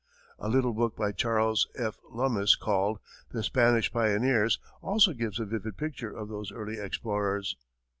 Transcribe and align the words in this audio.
A 0.39 0.49
little 0.49 0.73
book 0.73 0.95
by 0.95 1.11
Charles 1.11 1.67
F. 1.77 1.99
Lummis, 2.09 2.55
called 2.55 2.97
"The 3.33 3.43
Spanish 3.43 3.93
Pioneers," 3.93 4.57
also 4.81 5.13
gives 5.13 5.39
a 5.39 5.45
vivid 5.45 5.77
picture 5.77 6.09
of 6.11 6.27
those 6.27 6.51
early 6.51 6.79
explorers. 6.79 7.55